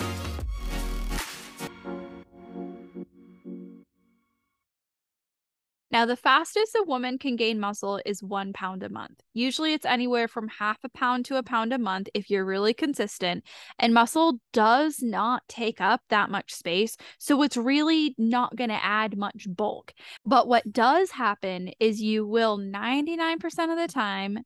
Now, 5.90 6.04
the 6.04 6.16
fastest 6.16 6.74
a 6.74 6.84
woman 6.84 7.18
can 7.18 7.36
gain 7.36 7.58
muscle 7.58 8.00
is 8.04 8.22
one 8.22 8.52
pound 8.52 8.82
a 8.82 8.90
month. 8.90 9.22
Usually, 9.32 9.72
it's 9.72 9.86
anywhere 9.86 10.28
from 10.28 10.48
half 10.48 10.78
a 10.84 10.88
pound 10.90 11.24
to 11.26 11.36
a 11.36 11.42
pound 11.42 11.72
a 11.72 11.78
month 11.78 12.08
if 12.12 12.28
you're 12.28 12.44
really 12.44 12.74
consistent. 12.74 13.42
And 13.78 13.94
muscle 13.94 14.38
does 14.52 15.02
not 15.02 15.42
take 15.48 15.80
up 15.80 16.02
that 16.10 16.30
much 16.30 16.52
space. 16.52 16.96
So, 17.18 17.42
it's 17.42 17.56
really 17.56 18.14
not 18.18 18.54
going 18.54 18.70
to 18.70 18.84
add 18.84 19.16
much 19.16 19.46
bulk. 19.48 19.94
But 20.26 20.46
what 20.46 20.72
does 20.72 21.10
happen 21.10 21.70
is 21.80 22.02
you 22.02 22.26
will 22.26 22.58
99% 22.58 23.42
of 23.70 23.78
the 23.78 23.88
time 23.88 24.40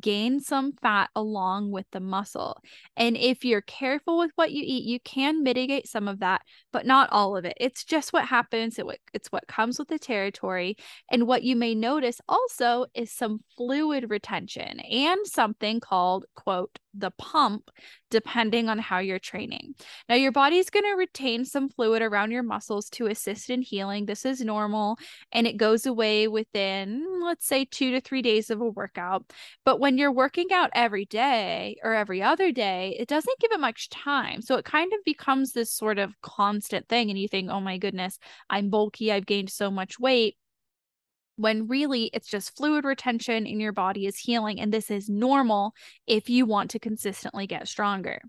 gain 0.00 0.40
some 0.40 0.72
fat 0.72 1.10
along 1.14 1.70
with 1.70 1.86
the 1.92 2.00
muscle. 2.00 2.60
And 2.96 3.16
if 3.16 3.44
you're 3.44 3.60
careful 3.60 4.18
with 4.18 4.30
what 4.34 4.52
you 4.52 4.62
eat, 4.64 4.84
you 4.84 5.00
can 5.00 5.42
mitigate 5.42 5.88
some 5.88 6.08
of 6.08 6.20
that, 6.20 6.42
but 6.72 6.86
not 6.86 7.08
all 7.12 7.36
of 7.36 7.44
it. 7.44 7.56
It's 7.58 7.84
just 7.84 8.12
what 8.12 8.26
happens. 8.26 8.78
It's 9.12 9.32
what 9.32 9.46
comes 9.46 9.78
with 9.78 9.88
the 9.88 9.98
territory. 9.98 10.76
And 11.10 11.26
what 11.26 11.42
you 11.42 11.56
may 11.56 11.74
notice 11.74 12.20
also 12.28 12.86
is 12.94 13.12
some 13.12 13.40
fluid 13.56 14.10
retention 14.10 14.80
and 14.80 15.26
something 15.26 15.80
called, 15.80 16.26
quote, 16.34 16.78
the 16.98 17.10
pump 17.12 17.70
depending 18.10 18.68
on 18.68 18.78
how 18.78 18.98
you're 18.98 19.18
training. 19.18 19.74
Now, 20.08 20.14
your 20.14 20.32
body's 20.32 20.70
going 20.70 20.84
to 20.84 20.96
retain 20.96 21.44
some 21.44 21.68
fluid 21.68 22.02
around 22.02 22.30
your 22.30 22.42
muscles 22.42 22.88
to 22.90 23.06
assist 23.06 23.50
in 23.50 23.62
healing. 23.62 24.06
This 24.06 24.24
is 24.24 24.40
normal 24.40 24.96
and 25.32 25.46
it 25.46 25.56
goes 25.56 25.86
away 25.86 26.28
within, 26.28 27.04
let's 27.22 27.46
say, 27.46 27.64
two 27.64 27.90
to 27.92 28.00
three 28.00 28.22
days 28.22 28.50
of 28.50 28.60
a 28.60 28.64
workout. 28.64 29.24
But 29.64 29.80
when 29.80 29.98
you're 29.98 30.12
working 30.12 30.52
out 30.52 30.70
every 30.74 31.04
day 31.04 31.76
or 31.82 31.94
every 31.94 32.22
other 32.22 32.52
day, 32.52 32.96
it 32.98 33.08
doesn't 33.08 33.38
give 33.40 33.52
it 33.52 33.60
much 33.60 33.88
time. 33.90 34.40
So 34.40 34.56
it 34.56 34.64
kind 34.64 34.92
of 34.92 35.00
becomes 35.04 35.52
this 35.52 35.72
sort 35.72 35.98
of 35.98 36.14
constant 36.22 36.88
thing. 36.88 37.10
And 37.10 37.18
you 37.18 37.28
think, 37.28 37.50
oh 37.50 37.60
my 37.60 37.78
goodness, 37.78 38.18
I'm 38.48 38.70
bulky, 38.70 39.10
I've 39.12 39.26
gained 39.26 39.50
so 39.50 39.70
much 39.70 39.98
weight 39.98 40.36
when 41.36 41.68
really 41.68 42.10
it's 42.12 42.28
just 42.28 42.56
fluid 42.56 42.84
retention 42.84 43.46
in 43.46 43.60
your 43.60 43.72
body 43.72 44.06
is 44.06 44.16
healing. 44.18 44.60
And 44.60 44.72
this 44.72 44.90
is 44.90 45.08
normal 45.08 45.74
if 46.06 46.28
you 46.28 46.46
want 46.46 46.70
to 46.72 46.78
consistently 46.78 47.46
get 47.46 47.68
stronger. 47.68 48.20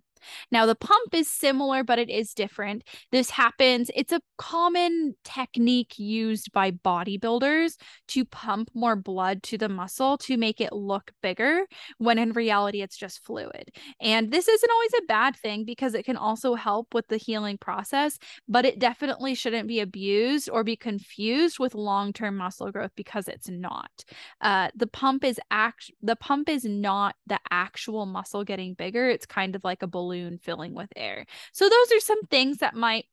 Now, 0.52 0.66
the 0.66 0.76
pump 0.76 1.14
is 1.14 1.30
similar, 1.30 1.84
but 1.84 2.00
it 2.00 2.10
is 2.10 2.34
different. 2.34 2.84
This 3.12 3.30
happens, 3.30 3.92
it's 3.96 4.12
a 4.12 4.22
common 4.38 5.16
technique 5.24 5.98
used 5.98 6.52
by 6.52 6.72
bodybuilders 6.72 7.78
to 8.10 8.26
pump 8.26 8.70
more 8.74 8.96
blood 8.96 9.44
to 9.44 9.58
the 9.58 9.70
muscle 9.70 10.18
to 10.20 10.38
make 10.38 10.62
it 10.62 10.74
look 10.74 11.12
bigger, 11.22 11.66
when 11.98 12.18
in 12.18 12.32
reality, 12.32 12.82
it's 12.82 12.98
just 12.98 13.24
fluid. 13.24 13.72
And 14.02 14.32
this 14.32 14.48
isn't 14.48 14.72
always 14.72 14.94
a 14.94 15.06
bad 15.08 15.36
thing 15.36 15.66
because 15.66 15.94
it 15.94 16.06
can 16.06 16.18
also 16.18 16.56
help 16.56 16.94
with 16.94 17.08
the 17.08 17.18
healing 17.18 17.58
process, 17.58 18.18
but 18.48 18.66
it 18.66 18.80
definitely 18.80 19.36
shouldn't 19.36 19.68
be 19.68 19.80
abused 19.80 20.50
or 20.50 20.64
be 20.64 20.76
confused 20.76 21.60
with 21.60 21.76
long 21.76 22.14
term 22.14 22.38
muscle 22.38 22.72
growth 22.72 22.92
because 22.96 23.28
it's 23.28 23.50
not. 23.50 23.92
Uh, 24.42 24.70
the 24.76 24.88
pump 24.88 25.24
is 25.24 25.40
act 25.52 25.92
the 26.02 26.16
pump 26.16 26.50
is 26.50 26.64
not 26.66 27.16
the 27.26 27.40
actual 27.52 28.06
muscle 28.06 28.44
getting 28.44 28.74
bigger. 28.74 29.10
It's 29.10 29.26
kind 29.26 29.56
of 29.56 29.64
like 29.64 29.84
a 29.84 29.88
balloon 29.88 30.07
balloon 30.08 30.38
filling 30.38 30.74
with 30.74 30.90
air. 30.96 31.26
So 31.52 31.68
those 31.68 31.92
are 31.92 32.00
some 32.00 32.24
things 32.28 32.58
that 32.58 32.76
might 32.76 33.06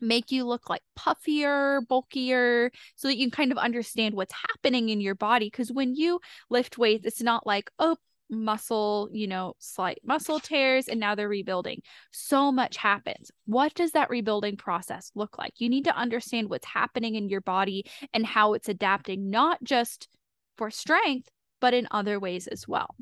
make 0.00 0.30
you 0.30 0.44
look 0.44 0.70
like 0.70 0.82
puffier, 0.96 1.80
bulkier, 1.88 2.70
so 2.96 3.08
that 3.08 3.16
you 3.16 3.26
can 3.26 3.30
kind 3.30 3.52
of 3.52 3.58
understand 3.58 4.14
what's 4.14 4.34
happening 4.48 4.88
in 4.88 5.00
your 5.00 5.14
body. 5.14 5.46
Because 5.46 5.72
when 5.72 5.94
you 5.94 6.20
lift 6.50 6.78
weights, 6.78 7.06
it's 7.06 7.22
not 7.22 7.46
like, 7.46 7.70
oh, 7.78 7.96
muscle, 8.30 9.08
you 9.12 9.26
know, 9.26 9.54
slight 9.58 9.98
muscle 10.04 10.38
tears, 10.38 10.86
and 10.86 11.00
now 11.00 11.14
they're 11.14 11.28
rebuilding. 11.28 11.80
So 12.12 12.52
much 12.52 12.76
happens. 12.76 13.30
What 13.46 13.74
does 13.74 13.92
that 13.92 14.10
rebuilding 14.10 14.56
process 14.56 15.10
look 15.14 15.38
like? 15.38 15.54
You 15.56 15.68
need 15.68 15.84
to 15.84 15.96
understand 15.96 16.50
what's 16.50 16.66
happening 16.66 17.14
in 17.14 17.28
your 17.28 17.40
body 17.40 17.86
and 18.12 18.26
how 18.26 18.54
it's 18.54 18.68
adapting, 18.68 19.30
not 19.30 19.62
just 19.64 20.08
for 20.56 20.70
strength, 20.70 21.28
but 21.60 21.74
in 21.74 21.88
other 21.90 22.20
ways 22.20 22.46
as 22.46 22.68
well. 22.68 22.94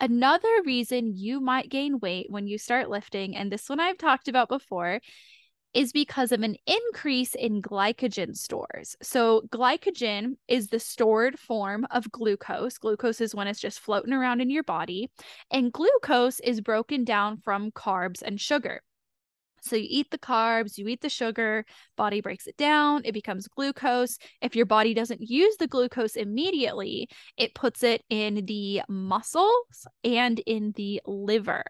Another 0.00 0.62
reason 0.64 1.16
you 1.16 1.40
might 1.40 1.70
gain 1.70 1.98
weight 2.00 2.26
when 2.28 2.46
you 2.46 2.58
start 2.58 2.90
lifting, 2.90 3.36
and 3.36 3.50
this 3.50 3.68
one 3.68 3.80
I've 3.80 3.98
talked 3.98 4.28
about 4.28 4.48
before, 4.48 5.00
is 5.74 5.92
because 5.92 6.32
of 6.32 6.42
an 6.42 6.56
increase 6.66 7.34
in 7.34 7.60
glycogen 7.60 8.34
stores. 8.34 8.96
So, 9.02 9.42
glycogen 9.50 10.36
is 10.48 10.68
the 10.68 10.80
stored 10.80 11.38
form 11.38 11.86
of 11.90 12.10
glucose. 12.10 12.78
Glucose 12.78 13.20
is 13.20 13.34
when 13.34 13.46
it's 13.46 13.60
just 13.60 13.80
floating 13.80 14.14
around 14.14 14.40
in 14.40 14.48
your 14.48 14.62
body, 14.62 15.10
and 15.50 15.72
glucose 15.72 16.40
is 16.40 16.62
broken 16.62 17.04
down 17.04 17.36
from 17.38 17.72
carbs 17.72 18.22
and 18.22 18.40
sugar. 18.40 18.80
So 19.62 19.76
you 19.76 19.86
eat 19.88 20.10
the 20.10 20.18
carbs, 20.18 20.78
you 20.78 20.86
eat 20.88 21.00
the 21.00 21.08
sugar, 21.08 21.64
body 21.96 22.20
breaks 22.20 22.46
it 22.46 22.56
down, 22.56 23.02
it 23.04 23.12
becomes 23.12 23.48
glucose. 23.48 24.18
If 24.40 24.54
your 24.54 24.66
body 24.66 24.94
doesn't 24.94 25.22
use 25.22 25.56
the 25.56 25.66
glucose 25.66 26.16
immediately, 26.16 27.08
it 27.36 27.54
puts 27.54 27.82
it 27.82 28.02
in 28.08 28.46
the 28.46 28.82
muscles 28.88 29.86
and 30.04 30.38
in 30.40 30.72
the 30.76 31.00
liver. 31.06 31.64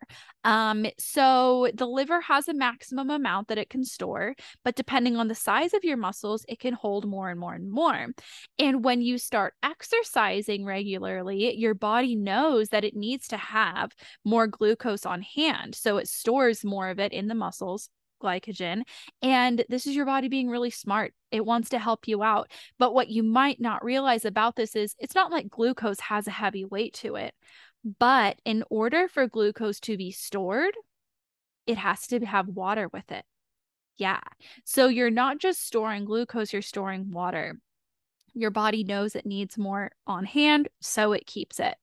Um, 0.45 0.87
so 0.99 1.69
the 1.75 1.87
liver 1.89 2.21
has 2.21 2.47
a 2.49 2.55
maximum 2.55 3.11
amount 3.11 3.49
that 3.49 3.59
it 3.59 3.69
can 3.69 3.83
store, 3.83 4.35
but 4.65 4.77
depending 4.77 5.17
on 5.17 5.27
the 5.27 5.35
size 5.35 5.75
of 5.75 5.83
your 5.83 5.97
muscles, 5.97 6.45
it 6.49 6.61
can 6.61 6.73
hold 6.73 7.07
more 7.07 7.31
and 7.31 7.41
more 7.41 7.55
and 7.55 7.69
more. 7.69 8.07
And 8.59 8.85
when 8.85 9.03
you 9.03 9.19
start 9.19 9.55
exercising 9.63 10.65
regularly, 10.65 11.57
your 11.57 11.75
body 11.75 12.15
knows 12.15 12.69
that 12.69 12.85
it 12.85 12.95
needs 12.95 13.27
to 13.29 13.37
have 13.37 13.91
more 14.25 14.47
glucose 14.47 15.05
on 15.05 15.23
hand. 15.23 15.75
So 15.75 15.97
it 15.97 16.09
stores 16.09 16.65
more 16.65 16.91
of 16.91 17.01
it 17.01 17.13
in 17.13 17.27
the 17.27 17.35
muscles 17.35 17.86
glycogen. 18.23 18.83
And 19.23 19.65
this 19.69 19.87
is 19.87 19.95
your 19.95 20.07
body 20.07 20.29
being 20.29 20.49
really 20.49 20.71
smart. 20.71 21.15
It 21.31 21.45
wants 21.45 21.71
to 21.71 21.79
help 21.79 22.09
you 22.09 22.23
out. 22.23 22.51
But 22.79 22.95
what 22.95 23.09
you 23.09 23.23
might 23.23 23.61
not 23.61 23.85
realize 23.85 24.25
about 24.25 24.57
this 24.57 24.77
is 24.77 24.95
it's 24.99 25.15
not 25.15 25.31
like 25.31 25.51
glucose 25.51 26.01
has 26.01 26.27
a 26.27 26.33
heavy 26.33 26.65
weight 26.65 26.95
to 26.95 27.17
it. 27.17 27.35
But 27.99 28.41
in 28.45 28.65
order 28.71 29.09
for 29.09 29.29
glucose 29.29 29.81
to 29.81 29.97
be 29.97 30.11
stored, 30.11 30.75
it 31.67 31.79
has 31.79 32.07
to 32.09 32.25
have 32.25 32.49
water 32.49 32.89
with 32.93 33.11
it. 33.13 33.25
Yeah. 33.97 34.21
So 34.65 34.89
you're 34.89 35.11
not 35.11 35.39
just 35.39 35.67
storing 35.67 36.05
glucose, 36.05 36.53
you're 36.53 36.63
storing 36.63 37.11
water. 37.11 37.59
Your 38.35 38.51
body 38.51 38.85
knows 38.85 39.17
it 39.17 39.25
needs 39.25 39.57
more 39.57 39.93
on 40.07 40.27
hand, 40.27 40.69
so 40.81 41.13
it 41.13 41.27
keeps 41.27 41.59
it. 41.59 41.75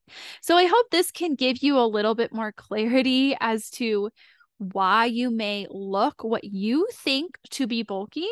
So 0.42 0.56
I 0.56 0.66
hope 0.66 0.86
this 0.92 1.10
can 1.10 1.34
give 1.34 1.64
you 1.64 1.80
a 1.80 1.88
little 1.88 2.14
bit 2.14 2.32
more 2.32 2.52
clarity 2.52 3.36
as 3.40 3.72
to 3.72 4.12
why 4.58 5.06
you 5.06 5.30
may 5.30 5.68
look 5.70 6.24
what 6.24 6.44
you 6.44 6.88
think 6.94 7.38
to 7.52 7.68
be 7.68 7.84
bulky 7.84 8.30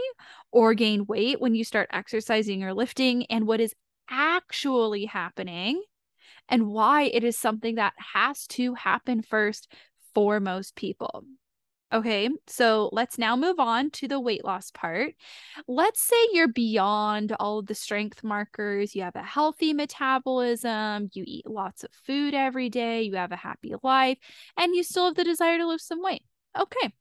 or 0.51 0.73
gain 0.73 1.05
weight 1.05 1.41
when 1.41 1.55
you 1.55 1.63
start 1.63 1.89
exercising 1.91 2.63
or 2.63 2.73
lifting 2.73 3.25
and 3.25 3.47
what 3.47 3.59
is 3.59 3.73
actually 4.09 5.05
happening 5.05 5.81
and 6.49 6.67
why 6.67 7.03
it 7.03 7.23
is 7.23 7.37
something 7.37 7.75
that 7.75 7.93
has 8.13 8.45
to 8.47 8.73
happen 8.75 9.21
first 9.21 9.71
for 10.13 10.39
most 10.39 10.75
people. 10.75 11.23
Okay, 11.93 12.29
so 12.47 12.89
let's 12.93 13.17
now 13.17 13.35
move 13.35 13.59
on 13.59 13.91
to 13.91 14.07
the 14.07 14.19
weight 14.19 14.45
loss 14.45 14.71
part. 14.71 15.13
Let's 15.67 16.01
say 16.01 16.15
you're 16.31 16.47
beyond 16.47 17.35
all 17.37 17.59
of 17.59 17.67
the 17.67 17.75
strength 17.75 18.23
markers. 18.23 18.95
You 18.95 19.01
have 19.03 19.17
a 19.17 19.23
healthy 19.23 19.73
metabolism, 19.73 21.09
you 21.13 21.25
eat 21.27 21.45
lots 21.45 21.83
of 21.83 21.91
food 22.05 22.33
every 22.33 22.69
day, 22.69 23.01
you 23.01 23.15
have 23.15 23.33
a 23.33 23.37
happy 23.37 23.73
life, 23.83 24.17
and 24.57 24.73
you 24.73 24.83
still 24.83 25.07
have 25.07 25.15
the 25.15 25.25
desire 25.25 25.57
to 25.57 25.67
lose 25.67 25.83
some 25.83 26.01
weight. 26.01 26.23
Okay, 26.57 26.93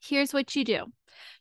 here's 0.00 0.32
what 0.32 0.54
you 0.54 0.64
do 0.64 0.84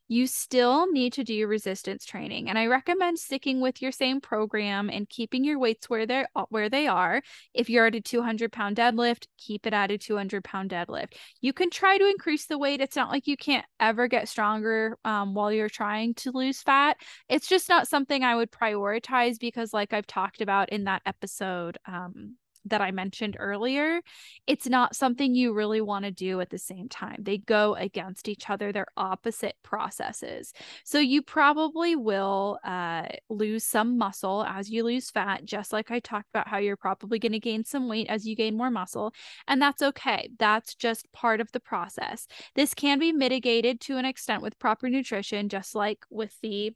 you 0.08 0.28
still 0.28 0.92
need 0.92 1.14
to 1.14 1.24
do 1.24 1.34
your 1.34 1.48
resistance 1.48 2.06
training 2.06 2.50
and 2.50 2.60
i 2.60 2.66
recommend 2.68 3.18
sticking 3.18 3.62
with 3.62 3.82
your 3.82 3.92
same 3.92 4.22
program 4.22 4.90
and 4.90 5.10
keeping 5.10 5.44
your 5.44 5.58
weights 5.60 5.90
where 5.90 6.06
they're 6.06 6.28
uh, 6.36 6.46
where 6.50 6.70
they 6.70 6.88
are. 6.88 7.22
If 7.54 7.70
you're 7.70 7.88
at 7.88 7.96
a 7.96 8.02
200 8.02 8.52
pound 8.52 8.78
deadlift 8.78 9.28
keep 9.38 9.66
it 9.66 9.74
at 9.74 9.92
a 9.92 9.98
200 9.98 10.44
pound 10.44 10.72
deadlift. 10.72 11.14
You 11.42 11.54
can 11.54 11.70
try 11.70 11.98
to 11.98 12.08
increase 12.08 12.46
the 12.46 12.58
weight 12.58 12.82
it's 12.82 12.96
not 12.96 13.10
like 13.10 13.28
you 13.28 13.38
can't 13.38 13.66
ever 13.80 14.08
get 14.08 14.30
stronger 14.30 14.98
um, 15.06 15.34
while 15.34 15.52
you're 15.52 15.70
trying 15.70 16.14
to 16.16 16.32
lose 16.32 16.62
fat. 16.62 16.98
It's 17.30 17.48
just 17.48 17.70
not 17.70 17.88
something 17.88 18.24
i 18.24 18.36
would 18.36 18.52
prioritize 18.52 19.40
because 19.40 19.74
like 19.74 19.94
i've 19.94 20.08
talked 20.08 20.42
about 20.42 20.70
in 20.70 20.86
that 20.86 21.02
episode 21.06 21.78
um, 21.88 22.36
that 22.66 22.82
I 22.82 22.92
mentioned 22.92 23.38
earlier, 23.40 24.02
it's 24.48 24.68
not 24.68 24.96
something 24.96 25.34
you 25.34 25.54
really 25.54 25.82
want 25.82 26.06
to 26.06 26.12
do 26.12 26.42
at 26.42 26.50
the 26.50 26.58
same 26.58 26.90
time. 26.90 27.18
They 27.20 27.38
go 27.38 27.76
against 27.76 28.28
each 28.28 28.50
other, 28.50 28.72
they're 28.72 28.88
opposite 28.98 29.56
processes. 29.64 30.54
So 30.84 31.00
you 31.00 31.22
probably 31.22 31.96
will 31.96 32.60
uh, 32.64 33.08
lose 33.30 33.64
some 33.64 33.98
muscle 33.98 34.44
as 34.48 34.70
you 34.70 34.84
lose 34.84 35.10
fat, 35.12 35.46
just 35.46 35.72
like 35.72 35.92
I 35.92 36.00
talked 36.00 36.30
about 36.34 36.48
how 36.48 36.58
you're 36.58 36.78
probably 36.78 37.20
going 37.20 37.32
to 37.32 37.40
gain 37.40 37.64
some 37.64 37.88
weight 37.88 38.08
as 38.10 38.26
you 38.26 38.36
gain 38.36 38.58
more 38.58 38.72
muscle. 38.72 39.14
And 39.48 39.62
that's 39.62 39.82
okay. 39.82 40.30
That's 40.38 40.76
just 40.76 41.12
part 41.12 41.42
of 41.42 41.52
the 41.52 41.60
process. 41.60 42.28
This 42.56 42.74
can 42.74 43.00
be 43.00 43.12
mitigated 43.12 43.82
to 43.82 43.98
an 43.98 44.06
extent 44.06 44.42
with 44.42 44.60
proper 44.60 44.90
nutrition, 44.90 45.50
just 45.50 45.76
like 45.76 46.00
with 46.10 46.36
the 46.42 46.74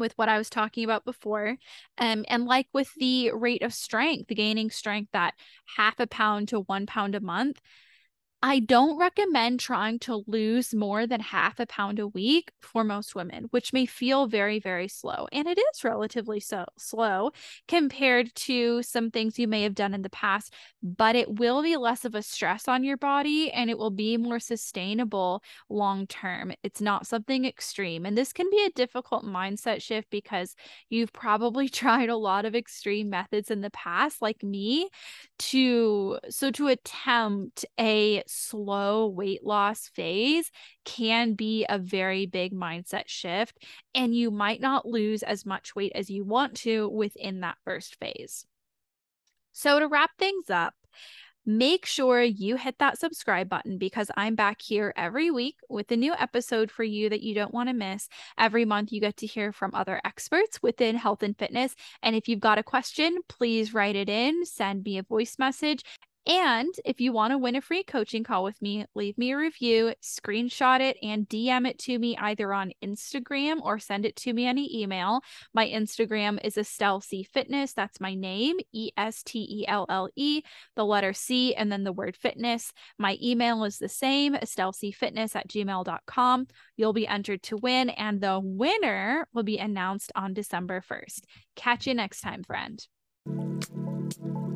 with 0.00 0.14
what 0.16 0.28
I 0.28 0.38
was 0.38 0.50
talking 0.50 0.82
about 0.84 1.04
before. 1.04 1.56
Um, 1.98 2.24
and 2.28 2.46
like 2.46 2.66
with 2.72 2.92
the 2.96 3.30
rate 3.32 3.62
of 3.62 3.72
strength, 3.72 4.28
gaining 4.28 4.70
strength 4.70 5.10
that 5.12 5.34
half 5.76 6.00
a 6.00 6.06
pound 6.08 6.48
to 6.48 6.60
one 6.60 6.86
pound 6.86 7.14
a 7.14 7.20
month, 7.20 7.60
I 8.42 8.60
don't 8.60 8.98
recommend 8.98 9.60
trying 9.60 9.98
to 10.00 10.24
lose 10.26 10.74
more 10.74 11.06
than 11.06 11.20
half 11.20 11.60
a 11.60 11.66
pound 11.66 11.98
a 11.98 12.06
week 12.06 12.50
for 12.62 12.84
most 12.84 13.14
women, 13.14 13.48
which 13.50 13.74
may 13.74 13.84
feel 13.84 14.28
very, 14.28 14.58
very 14.58 14.88
slow. 14.88 15.28
And 15.30 15.46
it 15.46 15.58
is 15.58 15.84
relatively 15.84 16.40
so 16.40 16.64
slow 16.78 17.32
compared 17.68 18.34
to 18.36 18.82
some 18.82 19.10
things 19.10 19.38
you 19.38 19.46
may 19.46 19.62
have 19.62 19.74
done 19.74 19.92
in 19.92 20.00
the 20.00 20.08
past, 20.08 20.54
but 20.82 21.16
it 21.16 21.38
will 21.38 21.62
be 21.62 21.76
less 21.76 22.06
of 22.06 22.14
a 22.14 22.22
stress 22.22 22.66
on 22.66 22.82
your 22.82 22.96
body 22.96 23.52
and 23.52 23.68
it 23.68 23.76
will 23.76 23.90
be 23.90 24.16
more 24.16 24.40
sustainable 24.40 25.42
long 25.68 26.06
term. 26.06 26.54
It's 26.62 26.80
not 26.80 27.06
something 27.06 27.44
extreme. 27.44 28.06
And 28.06 28.16
this 28.16 28.32
can 28.32 28.48
be 28.50 28.64
a 28.64 28.70
difficult 28.70 29.22
mindset 29.22 29.82
shift 29.82 30.08
because 30.10 30.56
you've 30.88 31.12
probably 31.12 31.68
tried 31.80 32.08
a 32.08 32.16
lot 32.16 32.46
of 32.46 32.54
extreme 32.54 33.10
methods 33.10 33.50
in 33.50 33.60
the 33.60 33.70
past, 33.70 34.22
like 34.22 34.42
me, 34.42 34.88
to 35.38 36.18
so 36.30 36.50
to 36.52 36.68
attempt 36.68 37.66
a 37.78 38.22
slow 38.30 39.08
weight 39.08 39.44
loss 39.44 39.88
phase 39.88 40.50
can 40.84 41.34
be 41.34 41.66
a 41.68 41.78
very 41.78 42.26
big 42.26 42.52
mindset 42.52 43.04
shift, 43.06 43.58
and 43.94 44.14
you 44.14 44.30
might 44.30 44.60
not 44.60 44.86
lose 44.86 45.22
as 45.22 45.44
much 45.44 45.74
weight 45.74 45.92
as 45.94 46.10
you 46.10 46.24
want 46.24 46.54
to 46.58 46.88
within 46.88 47.40
that 47.40 47.58
first 47.64 47.96
phase. 47.96 48.46
So, 49.52 49.78
to 49.78 49.88
wrap 49.88 50.10
things 50.18 50.48
up, 50.48 50.74
make 51.46 51.86
sure 51.86 52.22
you 52.22 52.56
hit 52.56 52.78
that 52.78 52.98
subscribe 52.98 53.48
button 53.48 53.78
because 53.78 54.10
I'm 54.16 54.34
back 54.34 54.60
here 54.62 54.92
every 54.96 55.30
week 55.30 55.56
with 55.68 55.90
a 55.90 55.96
new 55.96 56.14
episode 56.18 56.70
for 56.70 56.84
you 56.84 57.08
that 57.08 57.22
you 57.22 57.34
don't 57.34 57.54
want 57.54 57.68
to 57.68 57.74
miss. 57.74 58.08
Every 58.38 58.64
month, 58.64 58.92
you 58.92 59.00
get 59.00 59.16
to 59.18 59.26
hear 59.26 59.52
from 59.52 59.74
other 59.74 60.00
experts 60.04 60.62
within 60.62 60.96
health 60.96 61.22
and 61.22 61.36
fitness. 61.36 61.74
And 62.02 62.14
if 62.14 62.28
you've 62.28 62.40
got 62.40 62.58
a 62.58 62.62
question, 62.62 63.18
please 63.28 63.74
write 63.74 63.96
it 63.96 64.08
in, 64.08 64.44
send 64.44 64.84
me 64.84 64.98
a 64.98 65.02
voice 65.02 65.36
message, 65.38 65.82
and 66.30 66.72
if 66.84 67.00
you 67.00 67.12
want 67.12 67.32
to 67.32 67.38
win 67.38 67.56
a 67.56 67.60
free 67.60 67.82
coaching 67.82 68.22
call 68.22 68.44
with 68.44 68.62
me, 68.62 68.86
leave 68.94 69.18
me 69.18 69.32
a 69.32 69.36
review, 69.36 69.94
screenshot 70.00 70.78
it, 70.78 70.96
and 71.02 71.28
DM 71.28 71.68
it 71.68 71.76
to 71.80 71.98
me 71.98 72.16
either 72.18 72.54
on 72.54 72.70
Instagram 72.84 73.60
or 73.62 73.80
send 73.80 74.06
it 74.06 74.14
to 74.14 74.32
me 74.32 74.46
on 74.46 74.56
email. 74.56 75.22
My 75.52 75.66
Instagram 75.66 76.38
is 76.44 76.56
Estelle 76.56 77.00
C 77.00 77.24
Fitness. 77.24 77.72
That's 77.72 78.00
my 78.00 78.14
name, 78.14 78.58
E 78.72 78.92
S 78.96 79.24
T 79.24 79.40
E 79.40 79.66
L 79.66 79.86
L 79.88 80.08
E, 80.14 80.42
the 80.76 80.84
letter 80.84 81.12
C, 81.12 81.52
and 81.56 81.72
then 81.72 81.82
the 81.82 81.92
word 81.92 82.16
fitness. 82.16 82.72
My 82.96 83.18
email 83.20 83.64
is 83.64 83.78
the 83.78 83.88
same, 83.88 84.34
estellecfitness 84.34 85.34
at 85.34 85.48
gmail.com. 85.48 86.46
You'll 86.76 86.92
be 86.92 87.08
entered 87.08 87.42
to 87.44 87.56
win, 87.56 87.90
and 87.90 88.20
the 88.20 88.38
winner 88.40 89.26
will 89.34 89.42
be 89.42 89.58
announced 89.58 90.12
on 90.14 90.32
December 90.32 90.80
1st. 90.88 91.22
Catch 91.56 91.88
you 91.88 91.94
next 91.94 92.20
time, 92.20 92.44
friend. 92.44 92.86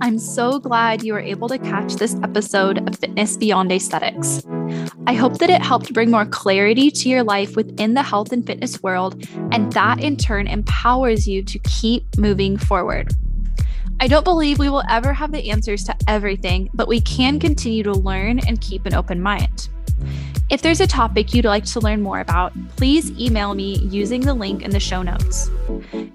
I'm 0.01 0.19
so 0.19 0.59
glad 0.59 1.03
you 1.03 1.13
were 1.13 1.21
able 1.21 1.49
to 1.49 1.59
catch 1.59 1.95
this 1.95 2.15
episode 2.23 2.87
of 2.89 2.99
Fitness 2.99 3.37
Beyond 3.37 3.73
Aesthetics. 3.73 4.43
I 5.07 5.15
hope 5.15 5.39
that 5.39 5.51
it 5.51 5.63
helped 5.63 5.95
bring 5.95 6.11
more 6.11 6.27
clarity 6.27 6.91
to 6.91 7.09
your 7.09 7.23
life 7.23 7.57
within 7.57 7.95
the 7.95 8.03
health 8.03 8.33
and 8.33 8.47
fitness 8.47 8.83
world, 8.83 9.27
and 9.53 9.73
that 9.73 10.01
in 10.01 10.17
turn 10.17 10.47
empowers 10.47 11.29
you 11.29 11.43
to 11.45 11.59
keep 11.61 12.05
moving 12.19 12.57
forward. 12.57 13.13
I 14.01 14.09
don't 14.09 14.25
believe 14.25 14.59
we 14.59 14.69
will 14.69 14.83
ever 14.89 15.13
have 15.13 15.33
the 15.33 15.51
answers 15.51 15.85
to 15.85 15.97
everything, 16.09 16.71
but 16.75 16.89
we 16.89 17.01
can 17.01 17.39
continue 17.39 17.85
to 17.85 17.93
learn 17.93 18.41
and 18.41 18.61
keep 18.61 18.87
an 18.87 18.95
open 18.95 19.23
mind. 19.23 19.69
If 20.51 20.61
there's 20.61 20.81
a 20.81 20.87
topic 20.87 21.33
you'd 21.33 21.47
like 21.47 21.65
to 21.67 21.81
learn 21.81 22.03
more 22.03 22.21
about, 22.21 22.53
please 22.77 23.11
email 23.19 23.55
me 23.55 23.79
using 23.79 24.21
the 24.21 24.35
link 24.35 24.63
in 24.63 24.73
the 24.73 24.81
show 24.81 25.03
notes. 25.03 25.51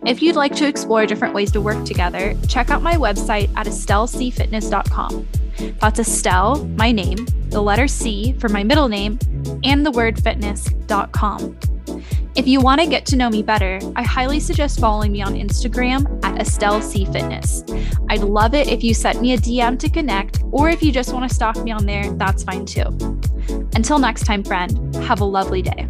If 0.09 0.23
you'd 0.23 0.35
like 0.35 0.55
to 0.55 0.67
explore 0.67 1.05
different 1.05 1.35
ways 1.35 1.51
to 1.51 1.61
work 1.61 1.85
together, 1.85 2.35
check 2.47 2.71
out 2.71 2.81
my 2.81 2.95
website 2.95 3.47
at 3.55 3.67
estellecfitness.com. 3.67 5.27
That's 5.79 5.99
Estelle, 5.99 6.65
my 6.69 6.91
name, 6.91 7.27
the 7.49 7.61
letter 7.61 7.87
C 7.87 8.33
for 8.39 8.49
my 8.49 8.63
middle 8.63 8.87
name, 8.87 9.19
and 9.63 9.85
the 9.85 9.91
word 9.91 10.19
fitness.com. 10.19 11.59
If 12.35 12.47
you 12.47 12.59
want 12.59 12.81
to 12.81 12.87
get 12.87 13.05
to 13.05 13.17
know 13.17 13.29
me 13.29 13.43
better, 13.43 13.79
I 13.95 14.01
highly 14.01 14.39
suggest 14.39 14.79
following 14.79 15.11
me 15.11 15.21
on 15.21 15.35
Instagram 15.35 16.25
at 16.25 16.41
Estelle 16.41 16.81
C 16.81 17.05
Fitness. 17.05 17.63
I'd 18.09 18.21
love 18.21 18.55
it 18.55 18.67
if 18.67 18.83
you 18.83 18.95
sent 18.95 19.21
me 19.21 19.33
a 19.33 19.37
DM 19.37 19.77
to 19.77 19.89
connect, 19.91 20.41
or 20.51 20.71
if 20.71 20.81
you 20.81 20.91
just 20.91 21.13
want 21.13 21.29
to 21.29 21.35
stalk 21.35 21.63
me 21.63 21.69
on 21.69 21.85
there, 21.85 22.11
that's 22.13 22.41
fine 22.43 22.65
too. 22.65 22.97
Until 23.75 23.99
next 23.99 24.23
time, 24.23 24.43
friend, 24.43 24.95
have 24.95 25.21
a 25.21 25.25
lovely 25.25 25.61
day. 25.61 25.87